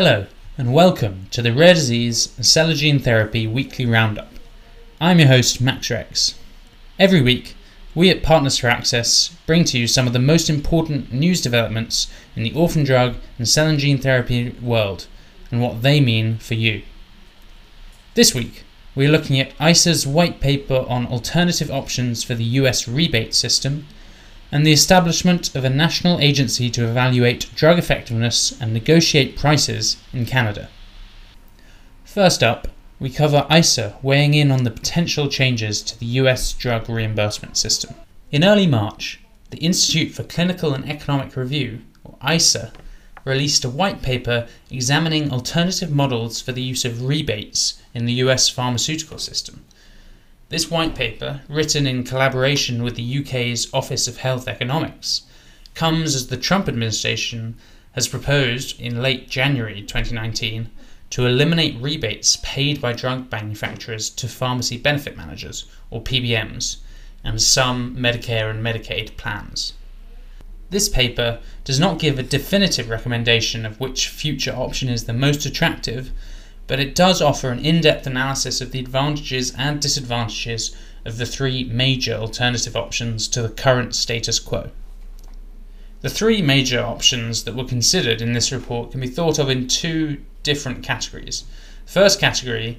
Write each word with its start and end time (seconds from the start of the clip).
Hello, 0.00 0.26
and 0.56 0.72
welcome 0.72 1.26
to 1.32 1.42
the 1.42 1.52
Rare 1.52 1.74
Disease 1.74 2.32
and 2.36 2.46
Cell 2.46 2.70
and 2.70 2.78
Gene 2.78 3.00
Therapy 3.00 3.48
Weekly 3.48 3.84
Roundup. 3.84 4.28
I'm 5.00 5.18
your 5.18 5.26
host, 5.26 5.60
Max 5.60 5.90
Rex. 5.90 6.38
Every 7.00 7.20
week, 7.20 7.56
we 7.96 8.08
at 8.08 8.22
Partners 8.22 8.56
for 8.58 8.68
Access 8.68 9.30
bring 9.44 9.64
to 9.64 9.76
you 9.76 9.88
some 9.88 10.06
of 10.06 10.12
the 10.12 10.20
most 10.20 10.48
important 10.48 11.12
news 11.12 11.40
developments 11.40 12.06
in 12.36 12.44
the 12.44 12.54
orphan 12.54 12.84
drug 12.84 13.16
and 13.38 13.48
cell 13.48 13.66
and 13.66 13.80
gene 13.80 13.98
therapy 13.98 14.50
world 14.62 15.08
and 15.50 15.60
what 15.60 15.82
they 15.82 16.00
mean 16.00 16.38
for 16.38 16.54
you. 16.54 16.82
This 18.14 18.32
week, 18.32 18.62
we're 18.94 19.10
looking 19.10 19.40
at 19.40 19.58
ICER's 19.58 20.06
white 20.06 20.38
paper 20.38 20.86
on 20.88 21.08
alternative 21.08 21.72
options 21.72 22.22
for 22.22 22.36
the 22.36 22.44
US 22.44 22.86
rebate 22.86 23.34
system 23.34 23.88
and 24.50 24.64
the 24.64 24.72
establishment 24.72 25.54
of 25.54 25.64
a 25.64 25.70
national 25.70 26.18
agency 26.20 26.70
to 26.70 26.88
evaluate 26.88 27.50
drug 27.54 27.78
effectiveness 27.78 28.58
and 28.60 28.72
negotiate 28.72 29.36
prices 29.36 29.96
in 30.12 30.24
Canada. 30.24 30.68
First 32.04 32.42
up, 32.42 32.68
we 32.98 33.10
cover 33.10 33.46
ICER 33.48 33.94
weighing 34.02 34.34
in 34.34 34.50
on 34.50 34.64
the 34.64 34.70
potential 34.70 35.28
changes 35.28 35.82
to 35.82 35.98
the 35.98 36.06
US 36.06 36.52
drug 36.52 36.88
reimbursement 36.88 37.56
system. 37.56 37.94
In 38.32 38.42
early 38.44 38.66
March, 38.66 39.20
the 39.50 39.58
Institute 39.58 40.12
for 40.12 40.24
Clinical 40.24 40.74
and 40.74 40.88
Economic 40.88 41.36
Review, 41.36 41.80
or 42.02 42.16
ICER, 42.20 42.72
released 43.24 43.64
a 43.64 43.70
white 43.70 44.02
paper 44.02 44.48
examining 44.70 45.30
alternative 45.30 45.90
models 45.90 46.40
for 46.40 46.52
the 46.52 46.62
use 46.62 46.84
of 46.84 47.04
rebates 47.04 47.80
in 47.94 48.06
the 48.06 48.14
US 48.14 48.48
pharmaceutical 48.48 49.18
system. 49.18 49.64
This 50.50 50.70
white 50.70 50.94
paper, 50.94 51.42
written 51.46 51.86
in 51.86 52.04
collaboration 52.04 52.82
with 52.82 52.94
the 52.94 53.18
UK's 53.18 53.68
Office 53.74 54.08
of 54.08 54.16
Health 54.16 54.48
Economics, 54.48 55.24
comes 55.74 56.14
as 56.14 56.28
the 56.28 56.38
Trump 56.38 56.68
administration 56.68 57.54
has 57.92 58.08
proposed 58.08 58.80
in 58.80 59.02
late 59.02 59.28
January 59.28 59.82
2019 59.82 60.70
to 61.10 61.26
eliminate 61.26 61.78
rebates 61.82 62.38
paid 62.42 62.80
by 62.80 62.94
drug 62.94 63.30
manufacturers 63.30 64.08
to 64.08 64.26
pharmacy 64.26 64.78
benefit 64.78 65.18
managers, 65.18 65.66
or 65.90 66.02
PBMs, 66.02 66.78
and 67.22 67.42
some 67.42 67.94
Medicare 67.94 68.50
and 68.50 68.64
Medicaid 68.64 69.18
plans. 69.18 69.74
This 70.70 70.88
paper 70.88 71.40
does 71.64 71.78
not 71.78 71.98
give 71.98 72.18
a 72.18 72.22
definitive 72.22 72.88
recommendation 72.88 73.66
of 73.66 73.78
which 73.80 74.08
future 74.08 74.54
option 74.56 74.88
is 74.88 75.04
the 75.04 75.12
most 75.12 75.44
attractive, 75.44 76.10
but 76.68 76.78
it 76.78 76.94
does 76.94 77.20
offer 77.20 77.50
an 77.50 77.64
in 77.64 77.80
depth 77.80 78.06
analysis 78.06 78.60
of 78.60 78.70
the 78.70 78.78
advantages 78.78 79.52
and 79.56 79.80
disadvantages 79.80 80.76
of 81.04 81.16
the 81.16 81.26
three 81.26 81.64
major 81.64 82.14
alternative 82.14 82.76
options 82.76 83.26
to 83.26 83.42
the 83.42 83.48
current 83.48 83.94
status 83.94 84.38
quo. 84.38 84.70
The 86.02 86.10
three 86.10 86.42
major 86.42 86.80
options 86.80 87.42
that 87.44 87.56
were 87.56 87.64
considered 87.64 88.20
in 88.20 88.34
this 88.34 88.52
report 88.52 88.92
can 88.92 89.00
be 89.00 89.08
thought 89.08 89.38
of 89.38 89.50
in 89.50 89.66
two 89.66 90.18
different 90.42 90.84
categories. 90.84 91.44
First 91.86 92.20
category 92.20 92.78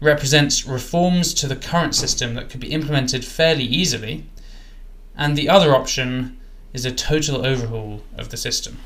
represents 0.00 0.66
reforms 0.66 1.34
to 1.34 1.46
the 1.46 1.54
current 1.54 1.94
system 1.94 2.34
that 2.34 2.48
could 2.48 2.58
be 2.58 2.72
implemented 2.72 3.24
fairly 3.24 3.64
easily, 3.64 4.24
and 5.14 5.36
the 5.36 5.48
other 5.48 5.74
option 5.74 6.40
is 6.72 6.86
a 6.86 6.90
total 6.90 7.46
overhaul 7.46 8.02
of 8.16 8.30
the 8.30 8.36
system. 8.38 8.78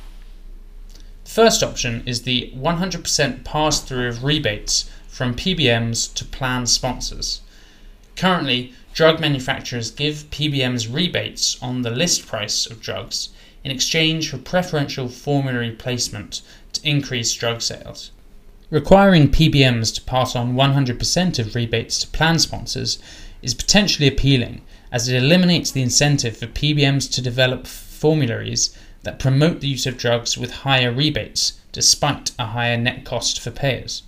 First 1.34 1.64
option 1.64 2.04
is 2.06 2.22
the 2.22 2.52
100% 2.54 3.42
pass 3.42 3.80
through 3.80 4.06
of 4.06 4.22
rebates 4.22 4.88
from 5.08 5.34
PBMs 5.34 6.14
to 6.14 6.24
plan 6.24 6.64
sponsors. 6.68 7.40
Currently, 8.14 8.72
drug 8.92 9.18
manufacturers 9.18 9.90
give 9.90 10.30
PBMs 10.30 10.94
rebates 10.94 11.60
on 11.60 11.82
the 11.82 11.90
list 11.90 12.24
price 12.24 12.66
of 12.66 12.80
drugs 12.80 13.30
in 13.64 13.72
exchange 13.72 14.30
for 14.30 14.38
preferential 14.38 15.08
formulary 15.08 15.72
placement 15.72 16.40
to 16.72 16.88
increase 16.88 17.34
drug 17.34 17.62
sales. 17.62 18.12
Requiring 18.70 19.28
PBMs 19.28 19.92
to 19.96 20.02
pass 20.02 20.36
on 20.36 20.54
100% 20.54 21.38
of 21.40 21.56
rebates 21.56 21.98
to 21.98 22.06
plan 22.06 22.38
sponsors 22.38 23.00
is 23.42 23.54
potentially 23.54 24.06
appealing 24.06 24.62
as 24.92 25.08
it 25.08 25.20
eliminates 25.20 25.72
the 25.72 25.82
incentive 25.82 26.36
for 26.36 26.46
PBMs 26.46 27.12
to 27.12 27.20
develop 27.20 27.66
formularies 27.66 28.72
that 29.04 29.18
promote 29.18 29.60
the 29.60 29.68
use 29.68 29.86
of 29.86 29.96
drugs 29.96 30.36
with 30.36 30.50
higher 30.50 30.92
rebates, 30.92 31.54
despite 31.72 32.32
a 32.38 32.46
higher 32.46 32.76
net 32.76 33.04
cost 33.04 33.40
for 33.40 33.50
payers. 33.50 34.02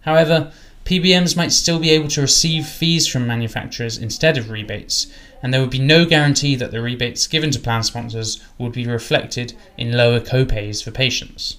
However, 0.00 0.52
PBMs 0.84 1.36
might 1.36 1.52
still 1.52 1.78
be 1.78 1.90
able 1.90 2.08
to 2.08 2.22
receive 2.22 2.66
fees 2.66 3.06
from 3.06 3.26
manufacturers 3.26 3.96
instead 3.96 4.36
of 4.36 4.50
rebates, 4.50 5.06
and 5.42 5.52
there 5.52 5.60
would 5.60 5.70
be 5.70 5.78
no 5.78 6.04
guarantee 6.04 6.56
that 6.56 6.72
the 6.72 6.82
rebates 6.82 7.26
given 7.26 7.50
to 7.52 7.60
plan 7.60 7.82
sponsors 7.82 8.40
would 8.58 8.72
be 8.72 8.86
reflected 8.86 9.54
in 9.76 9.92
lower 9.92 10.20
copays 10.20 10.82
for 10.82 10.90
patients. 10.90 11.58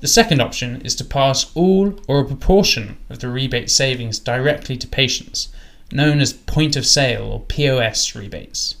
The 0.00 0.08
second 0.08 0.40
option 0.40 0.82
is 0.82 0.96
to 0.96 1.04
pass 1.04 1.50
all 1.54 1.98
or 2.08 2.20
a 2.20 2.24
proportion 2.24 2.98
of 3.08 3.20
the 3.20 3.28
rebate 3.28 3.70
savings 3.70 4.18
directly 4.18 4.76
to 4.76 4.88
patients, 4.88 5.48
known 5.92 6.20
as 6.20 6.32
point 6.32 6.74
of 6.74 6.84
sale 6.84 7.24
or 7.24 7.40
POS 7.40 8.14
rebates. 8.14 8.74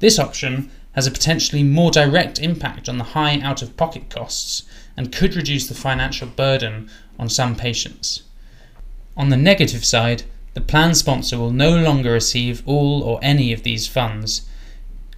This 0.00 0.18
option 0.18 0.70
has 0.92 1.06
a 1.06 1.10
potentially 1.10 1.62
more 1.62 1.90
direct 1.90 2.38
impact 2.38 2.88
on 2.88 2.98
the 2.98 3.04
high 3.04 3.40
out 3.40 3.62
of 3.62 3.76
pocket 3.76 4.10
costs 4.10 4.64
and 4.96 5.12
could 5.12 5.34
reduce 5.34 5.66
the 5.66 5.74
financial 5.74 6.28
burden 6.28 6.90
on 7.18 7.28
some 7.28 7.56
patients. 7.56 8.22
On 9.16 9.28
the 9.28 9.36
negative 9.36 9.84
side, 9.84 10.24
the 10.54 10.60
plan 10.60 10.94
sponsor 10.94 11.38
will 11.38 11.50
no 11.50 11.76
longer 11.76 12.12
receive 12.12 12.62
all 12.66 13.02
or 13.02 13.18
any 13.22 13.52
of 13.52 13.62
these 13.62 13.86
funds 13.86 14.48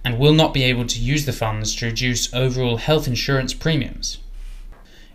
and 0.03 0.17
will 0.17 0.33
not 0.33 0.53
be 0.53 0.63
able 0.63 0.85
to 0.85 0.99
use 0.99 1.25
the 1.25 1.33
funds 1.33 1.75
to 1.75 1.87
reduce 1.87 2.33
overall 2.33 2.77
health 2.77 3.07
insurance 3.07 3.53
premiums. 3.53 4.19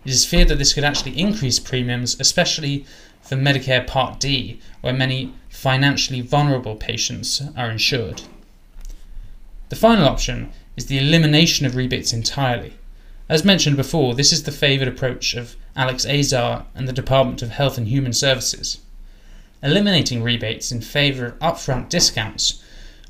It 0.03 0.11
is 0.11 0.25
feared 0.25 0.47
that 0.49 0.57
this 0.57 0.73
could 0.73 0.83
actually 0.83 1.19
increase 1.19 1.59
premiums, 1.59 2.19
especially 2.19 2.85
for 3.21 3.35
Medicare 3.35 3.85
Part 3.85 4.19
D, 4.19 4.59
where 4.81 4.93
many 4.93 5.33
financially 5.49 6.21
vulnerable 6.21 6.75
patients 6.75 7.41
are 7.55 7.69
insured. 7.69 8.23
The 9.71 9.77
final 9.77 10.05
option 10.05 10.51
is 10.75 10.87
the 10.87 10.97
elimination 10.97 11.65
of 11.65 11.77
rebates 11.77 12.11
entirely. 12.11 12.73
As 13.29 13.45
mentioned 13.45 13.77
before, 13.77 14.13
this 14.13 14.33
is 14.33 14.43
the 14.43 14.51
favoured 14.51 14.89
approach 14.89 15.33
of 15.33 15.55
Alex 15.77 16.05
Azar 16.05 16.65
and 16.75 16.89
the 16.89 16.93
Department 16.93 17.41
of 17.41 17.51
Health 17.51 17.77
and 17.77 17.87
Human 17.87 18.11
Services. 18.11 18.79
Eliminating 19.63 20.23
rebates 20.23 20.73
in 20.73 20.81
favour 20.81 21.27
of 21.27 21.39
upfront 21.39 21.87
discounts 21.87 22.61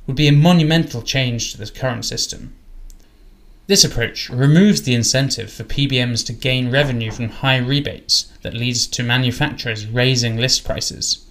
would 0.06 0.16
be 0.16 0.28
a 0.28 0.32
monumental 0.32 1.02
change 1.02 1.52
to 1.52 1.58
the 1.58 1.66
current 1.66 2.06
system. 2.06 2.54
This 3.66 3.84
approach 3.84 4.30
removes 4.30 4.84
the 4.84 4.94
incentive 4.94 5.52
for 5.52 5.64
PBMs 5.64 6.24
to 6.28 6.32
gain 6.32 6.70
revenue 6.70 7.10
from 7.10 7.30
high 7.30 7.58
rebates 7.58 8.32
that 8.44 8.54
leads 8.54 8.86
to 8.86 9.02
manufacturers 9.02 9.88
raising 9.88 10.38
list 10.38 10.64
prices. 10.64 11.26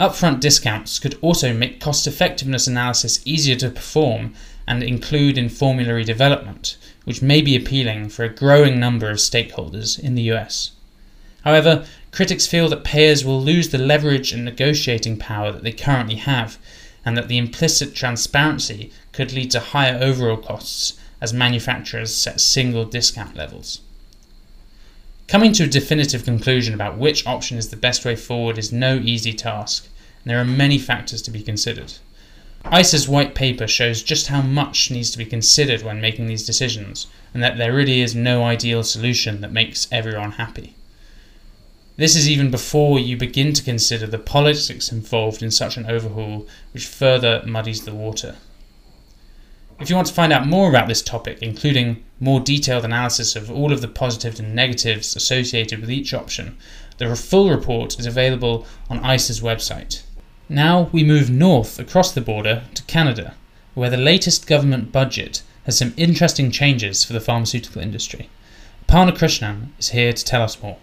Upfront 0.00 0.40
discounts 0.40 0.98
could 0.98 1.18
also 1.20 1.52
make 1.52 1.78
cost 1.78 2.06
effectiveness 2.06 2.66
analysis 2.66 3.20
easier 3.26 3.56
to 3.56 3.68
perform 3.68 4.32
and 4.66 4.82
include 4.82 5.36
in 5.36 5.50
formulary 5.50 6.04
development, 6.04 6.78
which 7.04 7.20
may 7.20 7.42
be 7.42 7.54
appealing 7.54 8.08
for 8.08 8.24
a 8.24 8.34
growing 8.34 8.80
number 8.80 9.10
of 9.10 9.18
stakeholders 9.18 9.98
in 9.98 10.14
the 10.14 10.22
US. 10.32 10.70
However, 11.44 11.84
critics 12.12 12.46
feel 12.46 12.66
that 12.70 12.82
payers 12.82 13.26
will 13.26 13.42
lose 13.42 13.68
the 13.68 13.76
leverage 13.76 14.32
and 14.32 14.42
negotiating 14.42 15.18
power 15.18 15.52
that 15.52 15.64
they 15.64 15.72
currently 15.72 16.16
have, 16.16 16.56
and 17.04 17.14
that 17.18 17.28
the 17.28 17.36
implicit 17.36 17.94
transparency 17.94 18.90
could 19.12 19.34
lead 19.34 19.50
to 19.50 19.60
higher 19.60 19.98
overall 20.00 20.38
costs 20.38 20.98
as 21.20 21.34
manufacturers 21.34 22.14
set 22.14 22.40
single 22.40 22.86
discount 22.86 23.36
levels. 23.36 23.82
Coming 25.30 25.52
to 25.52 25.62
a 25.64 25.68
definitive 25.68 26.24
conclusion 26.24 26.74
about 26.74 26.98
which 26.98 27.24
option 27.24 27.56
is 27.56 27.68
the 27.68 27.76
best 27.76 28.04
way 28.04 28.16
forward 28.16 28.58
is 28.58 28.72
no 28.72 28.96
easy 28.96 29.32
task, 29.32 29.86
and 30.22 30.30
there 30.30 30.40
are 30.40 30.44
many 30.44 30.78
factors 30.78 31.22
to 31.22 31.30
be 31.30 31.42
considered. 31.42 31.94
ICER's 32.64 33.08
white 33.08 33.34
paper 33.34 33.66
shows 33.66 34.02
just 34.02 34.26
how 34.26 34.42
much 34.42 34.90
needs 34.90 35.10
to 35.10 35.18
be 35.18 35.24
considered 35.24 35.82
when 35.82 36.00
making 36.00 36.26
these 36.26 36.44
decisions, 36.44 37.06
and 37.32 37.42
that 37.42 37.56
there 37.56 37.72
really 37.72 38.02
is 38.02 38.14
no 38.14 38.44
ideal 38.44 38.82
solution 38.82 39.40
that 39.40 39.52
makes 39.52 39.88
everyone 39.90 40.32
happy. 40.32 40.74
This 41.96 42.16
is 42.16 42.28
even 42.28 42.50
before 42.50 42.98
you 42.98 43.16
begin 43.16 43.52
to 43.54 43.62
consider 43.62 44.06
the 44.06 44.18
politics 44.18 44.92
involved 44.92 45.42
in 45.42 45.50
such 45.50 45.76
an 45.76 45.86
overhaul, 45.86 46.46
which 46.72 46.86
further 46.86 47.42
muddies 47.46 47.84
the 47.84 47.94
water. 47.94 48.36
If 49.80 49.88
you 49.88 49.96
want 49.96 50.08
to 50.08 50.14
find 50.14 50.32
out 50.32 50.46
more 50.46 50.68
about 50.68 50.88
this 50.88 51.00
topic, 51.00 51.38
including 51.40 52.04
more 52.18 52.40
detailed 52.40 52.84
analysis 52.84 53.34
of 53.36 53.50
all 53.50 53.72
of 53.72 53.80
the 53.80 53.88
positives 53.88 54.38
and 54.38 54.54
negatives 54.54 55.16
associated 55.16 55.80
with 55.80 55.90
each 55.90 56.12
option, 56.12 56.58
the 56.98 57.16
full 57.16 57.48
report 57.48 57.98
is 57.98 58.04
available 58.04 58.66
on 58.90 59.00
ICER's 59.00 59.40
website. 59.40 60.02
Now 60.52 60.88
we 60.90 61.04
move 61.04 61.30
north 61.30 61.78
across 61.78 62.10
the 62.10 62.20
border 62.20 62.64
to 62.74 62.82
Canada, 62.82 63.34
where 63.74 63.88
the 63.88 63.96
latest 63.96 64.48
government 64.48 64.90
budget 64.90 65.42
has 65.62 65.78
some 65.78 65.94
interesting 65.96 66.50
changes 66.50 67.04
for 67.04 67.12
the 67.12 67.20
pharmaceutical 67.20 67.80
industry. 67.80 68.28
Aparna 68.84 69.16
Krishnan 69.16 69.68
is 69.78 69.90
here 69.90 70.12
to 70.12 70.24
tell 70.24 70.42
us 70.42 70.60
more. 70.60 70.78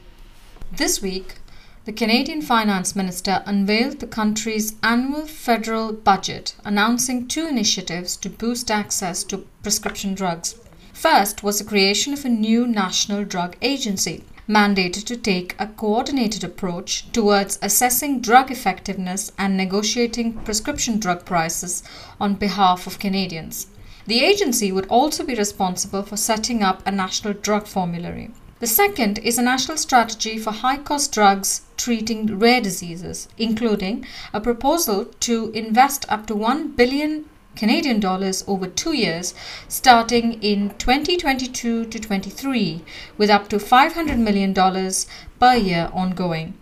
This 0.71 1.01
week, 1.01 1.39
the 1.83 1.91
Canadian 1.91 2.41
Finance 2.41 2.95
Minister 2.95 3.43
unveiled 3.45 3.99
the 3.99 4.07
country's 4.07 4.77
annual 4.83 5.27
federal 5.27 5.91
budget, 5.91 6.55
announcing 6.63 7.27
two 7.27 7.45
initiatives 7.45 8.15
to 8.17 8.29
boost 8.29 8.71
access 8.71 9.21
to 9.25 9.45
prescription 9.63 10.15
drugs. 10.15 10.55
First 10.93 11.43
was 11.43 11.59
the 11.59 11.65
creation 11.65 12.13
of 12.13 12.23
a 12.23 12.29
new 12.29 12.65
national 12.67 13.25
drug 13.25 13.57
agency. 13.61 14.23
Mandated 14.47 15.03
to 15.05 15.17
take 15.17 15.55
a 15.59 15.67
coordinated 15.67 16.43
approach 16.43 17.11
towards 17.11 17.59
assessing 17.61 18.21
drug 18.21 18.49
effectiveness 18.49 19.31
and 19.37 19.57
negotiating 19.57 20.33
prescription 20.33 20.99
drug 20.99 21.25
prices 21.25 21.83
on 22.19 22.35
behalf 22.35 22.87
of 22.87 22.99
Canadians. 22.99 23.67
The 24.05 24.23
agency 24.23 24.71
would 24.71 24.87
also 24.87 25.25
be 25.25 25.35
responsible 25.35 26.03
for 26.03 26.15
setting 26.15 26.63
up 26.63 26.81
a 26.85 26.91
national 26.91 27.33
drug 27.33 27.67
formulary. 27.67 28.31
The 28.59 28.67
second 28.67 29.19
is 29.19 29.37
a 29.37 29.43
national 29.43 29.77
strategy 29.77 30.37
for 30.37 30.51
high 30.51 30.77
cost 30.77 31.13
drugs 31.13 31.61
treating 31.75 32.39
rare 32.39 32.61
diseases, 32.61 33.27
including 33.37 34.05
a 34.33 34.41
proposal 34.41 35.05
to 35.19 35.51
invest 35.51 36.05
up 36.09 36.25
to 36.27 36.35
1 36.35 36.69
billion 36.69 37.25
Canadian 37.57 37.99
dollars 37.99 38.43
over 38.47 38.67
two 38.67 38.93
years, 38.93 39.33
starting 39.67 40.41
in 40.41 40.69
2022 40.77 41.85
to 41.85 41.99
23, 41.99 42.83
with 43.17 43.29
up 43.29 43.49
to 43.49 43.57
$500 43.57 44.17
million 44.17 44.53
per 45.39 45.55
year 45.55 45.89
ongoing. 45.93 46.53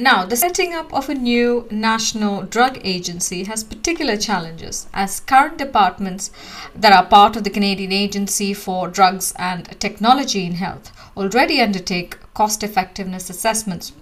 Now, 0.00 0.24
the 0.24 0.36
setting 0.36 0.74
up 0.74 0.94
of 0.94 1.08
a 1.08 1.14
new 1.14 1.66
national 1.72 2.42
drug 2.42 2.78
agency 2.84 3.42
has 3.44 3.64
particular 3.64 4.16
challenges, 4.16 4.86
as 4.94 5.18
current 5.18 5.58
departments 5.58 6.30
that 6.76 6.92
are 6.92 7.04
part 7.04 7.34
of 7.34 7.42
the 7.42 7.50
Canadian 7.50 7.90
Agency 7.90 8.54
for 8.54 8.86
Drugs 8.86 9.32
and 9.36 9.64
Technology 9.80 10.46
in 10.46 10.52
Health 10.52 10.92
already 11.16 11.60
undertake 11.60 12.16
cost 12.32 12.62
effectiveness 12.62 13.28
assessments. 13.28 13.92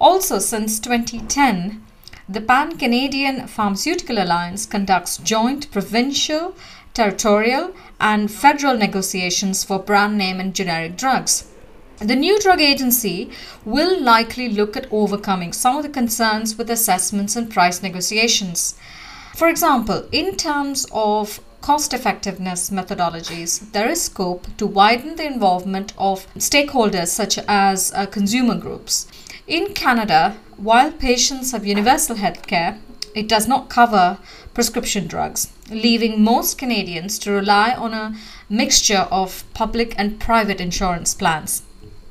Also, 0.00 0.38
since 0.38 0.78
2010, 0.78 1.82
the 2.28 2.40
Pan 2.40 2.76
Canadian 2.76 3.46
Pharmaceutical 3.46 4.18
Alliance 4.18 4.66
conducts 4.66 5.16
joint 5.18 5.70
provincial, 5.70 6.56
territorial, 6.92 7.72
and 8.00 8.30
federal 8.30 8.76
negotiations 8.76 9.62
for 9.62 9.78
brand 9.78 10.18
name 10.18 10.40
and 10.40 10.52
generic 10.52 10.96
drugs. 10.96 11.48
The 11.98 12.16
new 12.16 12.40
drug 12.40 12.60
agency 12.60 13.30
will 13.64 14.00
likely 14.02 14.48
look 14.48 14.76
at 14.76 14.92
overcoming 14.92 15.52
some 15.52 15.76
of 15.76 15.84
the 15.84 15.88
concerns 15.88 16.58
with 16.58 16.68
assessments 16.68 17.36
and 17.36 17.48
price 17.48 17.80
negotiations. 17.80 18.74
For 19.36 19.48
example, 19.48 20.08
in 20.10 20.36
terms 20.36 20.84
of 20.90 21.38
cost 21.66 21.92
effectiveness 21.92 22.70
methodologies, 22.70 23.72
there 23.72 23.88
is 23.88 24.02
scope 24.02 24.46
to 24.56 24.64
widen 24.64 25.16
the 25.16 25.26
involvement 25.26 25.92
of 25.98 26.24
stakeholders 26.36 27.08
such 27.08 27.38
as 27.48 27.92
uh, 27.92 28.06
consumer 28.06 28.54
groups. 28.54 29.08
In 29.48 29.74
Canada, 29.74 30.36
while 30.56 30.92
patients 30.92 31.50
have 31.50 31.66
universal 31.66 32.14
health 32.14 32.46
care, 32.46 32.78
it 33.16 33.28
does 33.28 33.48
not 33.48 33.68
cover 33.68 34.18
prescription 34.54 35.08
drugs, 35.08 35.52
leaving 35.68 36.22
most 36.22 36.56
Canadians 36.56 37.18
to 37.18 37.32
rely 37.32 37.72
on 37.72 37.92
a 37.92 38.14
mixture 38.48 39.08
of 39.10 39.42
public 39.52 39.92
and 39.98 40.20
private 40.20 40.60
insurance 40.60 41.14
plans. 41.14 41.62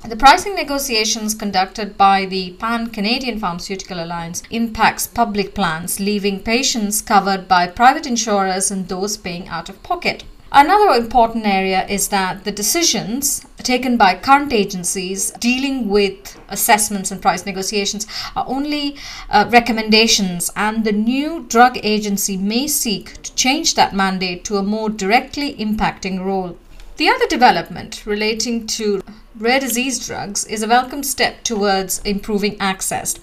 The 0.08 0.16
pricing 0.16 0.54
negotiations 0.54 1.34
conducted 1.34 1.98
by 1.98 2.26
the 2.26 2.52
Pan 2.60 2.92
Canadian 2.92 3.40
Pharmaceutical 3.40 4.04
Alliance 4.04 4.44
impacts 4.52 5.08
public 5.08 5.56
plans, 5.56 6.00
leaving 6.00 6.42
patients 6.42 7.02
covered 7.02 7.48
by 7.48 7.66
private 7.66 8.06
insurers 8.06 8.70
and 8.70 8.88
those 8.88 9.18
paying 9.18 9.48
out 9.48 9.68
of 9.68 9.82
pocket. 9.82 10.24
Another 10.52 10.94
important 10.94 11.48
area 11.48 11.88
is 11.88 12.10
that 12.10 12.44
the 12.44 12.52
decisions 12.52 13.44
taken 13.58 13.98
by 13.98 14.14
current 14.14 14.54
agencies 14.54 15.32
dealing 15.40 15.90
with 15.90 16.40
assessments 16.50 17.10
and 17.10 17.20
price 17.20 17.44
negotiations 17.48 18.06
are 18.36 18.46
only 18.48 18.96
uh, 19.32 19.50
recommendations, 19.50 20.52
and 20.56 20.84
the 20.84 20.92
new 20.92 21.46
drug 21.50 21.80
agency 21.82 22.38
may 22.38 22.68
seek 22.68 23.24
to 23.24 23.34
change 23.34 23.74
that 23.74 23.96
mandate 23.96 24.46
to 24.46 24.58
a 24.58 24.64
more 24.64 24.92
directly 24.92 25.56
impacting 25.56 26.24
role. 26.24 26.56
The 26.98 27.10
other 27.10 27.28
development 27.28 28.06
relating 28.06 28.68
to 28.68 29.04
rare 29.38 29.60
disease 29.60 30.08
drugs 30.08 30.46
is 30.46 30.64
a 30.64 30.68
welcome 30.68 31.04
step 31.04 31.44
towards 31.44 32.00
improving 32.06 32.56
access. 32.62 33.16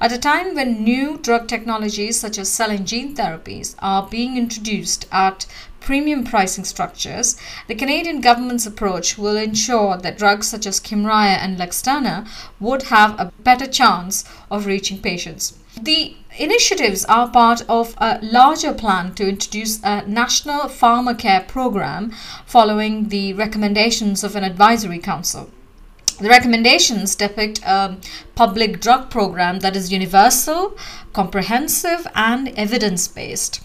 At 0.00 0.12
a 0.12 0.18
time 0.18 0.54
when 0.54 0.82
new 0.82 1.18
drug 1.18 1.46
technologies 1.46 2.18
such 2.18 2.38
as 2.38 2.48
cell 2.48 2.70
and 2.70 2.86
gene 2.86 3.14
therapies 3.14 3.74
are 3.80 4.08
being 4.08 4.38
introduced 4.38 5.06
at 5.12 5.44
premium 5.78 6.24
pricing 6.24 6.64
structures, 6.64 7.36
the 7.66 7.74
Canadian 7.74 8.22
government's 8.22 8.64
approach 8.64 9.18
will 9.18 9.36
ensure 9.36 9.98
that 9.98 10.16
drugs 10.16 10.48
such 10.48 10.64
as 10.64 10.80
Kymriah 10.80 11.36
and 11.36 11.58
Luxturna 11.58 12.26
would 12.58 12.84
have 12.84 13.20
a 13.20 13.30
better 13.40 13.66
chance 13.66 14.24
of 14.50 14.64
reaching 14.64 15.02
patients. 15.02 15.52
The 15.80 16.16
initiatives 16.36 17.04
are 17.04 17.28
part 17.28 17.62
of 17.68 17.94
a 17.98 18.18
larger 18.20 18.74
plan 18.74 19.14
to 19.14 19.28
introduce 19.28 19.80
a 19.84 20.04
national 20.06 20.62
pharmacare 20.62 21.46
program 21.46 22.12
following 22.46 23.08
the 23.08 23.32
recommendations 23.34 24.24
of 24.24 24.34
an 24.34 24.42
advisory 24.44 24.98
council. 24.98 25.50
The 26.20 26.28
recommendations 26.28 27.14
depict 27.14 27.60
a 27.64 27.96
public 28.34 28.80
drug 28.80 29.08
program 29.08 29.60
that 29.60 29.76
is 29.76 29.92
universal, 29.92 30.76
comprehensive, 31.12 32.08
and 32.14 32.48
evidence 32.58 33.06
based. 33.06 33.60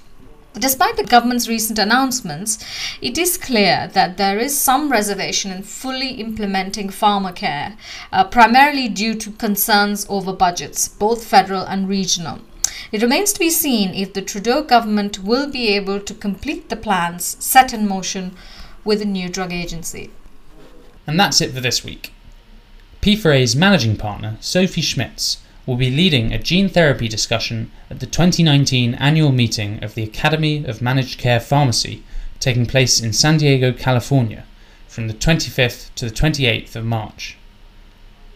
Despite 0.54 0.98
the 0.98 1.04
government's 1.04 1.48
recent 1.48 1.80
announcements, 1.80 2.64
it 3.02 3.18
is 3.18 3.38
clear 3.38 3.90
that 3.94 4.18
there 4.18 4.38
is 4.38 4.58
some 4.58 4.92
reservation 4.92 5.52
in 5.52 5.64
fully 5.64 6.12
implementing 6.12 6.90
pharmacare, 6.90 7.76
uh, 8.12 8.26
primarily 8.26 8.88
due 8.88 9.16
to 9.16 9.32
concerns 9.32 10.06
over 10.10 10.32
budgets, 10.32 10.88
both 10.88 11.26
federal 11.26 11.64
and 11.64 11.90
regional. 11.90 12.40
It 12.92 13.02
remains 13.02 13.34
to 13.34 13.40
be 13.40 13.50
seen 13.50 13.96
if 13.96 14.14
the 14.14 14.22
Trudeau 14.22 14.64
government 14.64 15.24
will 15.24 15.50
be 15.50 15.70
able 15.70 16.00
to 16.00 16.14
complete 16.14 16.70
the 16.70 16.76
plans 16.76 17.36
set 17.40 17.74
in 17.74 17.88
motion 17.88 18.36
with 18.84 19.00
the 19.00 19.06
new 19.06 19.30
drug 19.30 19.52
agency. 19.52 20.12
And 21.08 21.20
that's 21.20 21.42
it 21.42 21.52
for 21.52 21.62
this 21.62 21.84
week. 21.84 22.14
P4A's 23.02 23.56
managing 23.56 23.98
partner, 23.98 24.38
Sophie 24.40 24.82
Schmitz, 24.82 25.40
will 25.66 25.76
be 25.76 25.90
leading 25.90 26.32
a 26.34 26.40
gene 26.40 26.68
therapy 26.70 27.08
discussion 27.08 27.72
at 27.90 28.00
the 28.00 28.06
2019 28.06 28.96
annual 28.96 29.32
meeting 29.32 29.84
of 29.84 29.96
the 29.96 30.04
Academy 30.04 30.66
of 30.66 30.82
Managed 30.82 31.18
Care 31.18 31.40
Pharmacy, 31.40 32.04
taking 32.40 32.66
place 32.66 33.02
in 33.02 33.14
San 33.14 33.38
Diego, 33.38 33.72
California, 33.72 34.46
from 34.88 35.08
the 35.08 35.14
25th 35.14 35.94
to 35.96 36.06
the 36.06 36.16
28th 36.16 36.76
of 36.76 36.86
March. 36.86 37.38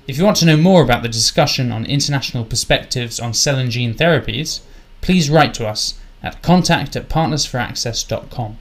If 0.07 0.18
you 0.18 0.24
want 0.24 0.38
to 0.38 0.45
know 0.45 0.57
more 0.57 0.81
about 0.81 1.03
the 1.03 1.09
discussion 1.09 1.71
on 1.71 1.85
international 1.85 2.45
perspectives 2.45 3.19
on 3.19 3.33
cell 3.33 3.57
and 3.57 3.69
gene 3.69 3.94
therapies, 3.94 4.62
please 5.01 5.30
write 5.30 5.53
to 5.56 5.68
us 5.68 6.00
at 6.23 6.41
contact 6.41 6.95
at 6.95 7.09
partnersforaccess.com. 7.09 8.57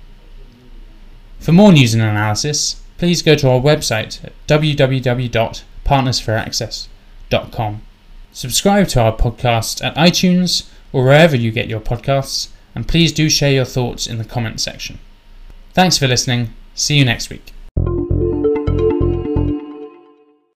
For 1.39 1.53
more 1.53 1.73
news 1.73 1.95
and 1.95 2.03
analysis, 2.03 2.83
please 2.99 3.23
go 3.23 3.37
to 3.37 3.49
our 3.49 3.61
website 3.61 4.25
at 4.25 4.33
www 4.49 5.63
partnersforaccess.com. 5.87 7.83
Subscribe 8.37 8.87
to 8.89 9.01
our 9.01 9.17
podcast 9.17 9.83
at 9.83 9.97
iTunes 9.97 10.69
or 10.93 11.05
wherever 11.05 11.35
you 11.35 11.51
get 11.51 11.69
your 11.69 11.81
podcasts, 11.81 12.49
and 12.75 12.87
please 12.87 13.11
do 13.11 13.31
share 13.31 13.51
your 13.51 13.65
thoughts 13.65 14.07
in 14.07 14.19
the 14.19 14.27
comment 14.27 14.61
section. 14.61 14.99
Thanks 15.73 15.97
for 15.97 16.07
listening. 16.07 16.53
See 16.75 16.99
you 16.99 17.07
next 17.07 17.31
week. 17.31 17.56